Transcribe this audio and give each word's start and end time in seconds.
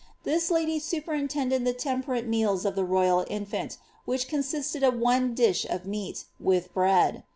This 0.23 0.49
lady 0.49 0.79
superintended 0.79 1.63
the 1.63 1.73
temperate 1.75 2.25
meals 2.25 2.65
of 2.65 2.73
the 2.73 2.83
royal 2.83 3.23
infant, 3.29 3.77
which 4.05 4.27
consisted 4.27 4.81
of 4.81 4.97
one 4.97 5.35
dish 5.35 5.63
of 5.69 5.85
meat, 5.85 6.25
with 6.39 6.73
bread. 6.73 7.21